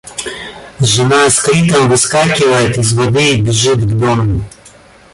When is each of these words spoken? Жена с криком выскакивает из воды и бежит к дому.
Жена 0.79 1.29
с 1.29 1.39
криком 1.41 1.87
выскакивает 1.87 2.75
из 2.79 2.95
воды 2.95 3.33
и 3.35 3.39
бежит 3.43 3.81
к 3.81 3.99
дому. 3.99 4.43